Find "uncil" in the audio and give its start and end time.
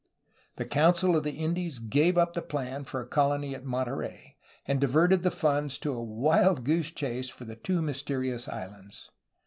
0.65-1.15